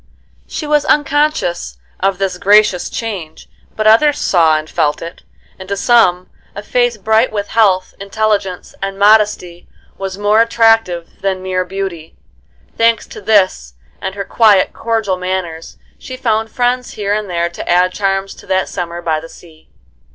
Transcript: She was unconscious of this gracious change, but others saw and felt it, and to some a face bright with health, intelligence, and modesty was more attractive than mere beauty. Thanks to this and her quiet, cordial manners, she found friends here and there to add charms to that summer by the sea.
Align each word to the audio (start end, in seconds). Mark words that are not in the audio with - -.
She 0.47 0.65
was 0.65 0.83
unconscious 0.85 1.77
of 1.99 2.17
this 2.17 2.39
gracious 2.39 2.89
change, 2.89 3.47
but 3.75 3.85
others 3.85 4.17
saw 4.17 4.57
and 4.57 4.67
felt 4.67 4.99
it, 4.99 5.21
and 5.59 5.69
to 5.69 5.77
some 5.77 6.27
a 6.55 6.63
face 6.63 6.97
bright 6.97 7.31
with 7.31 7.49
health, 7.49 7.93
intelligence, 7.99 8.73
and 8.81 8.97
modesty 8.97 9.67
was 9.99 10.17
more 10.17 10.41
attractive 10.41 11.21
than 11.21 11.43
mere 11.43 11.63
beauty. 11.65 12.17
Thanks 12.75 13.05
to 13.09 13.21
this 13.21 13.75
and 14.01 14.15
her 14.15 14.25
quiet, 14.25 14.73
cordial 14.73 15.17
manners, 15.17 15.77
she 15.99 16.17
found 16.17 16.49
friends 16.49 16.93
here 16.93 17.13
and 17.13 17.29
there 17.29 17.49
to 17.49 17.69
add 17.69 17.93
charms 17.93 18.33
to 18.33 18.47
that 18.47 18.67
summer 18.67 19.03
by 19.03 19.19
the 19.19 19.29
sea. 19.29 19.69